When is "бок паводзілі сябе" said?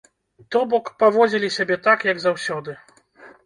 0.71-1.79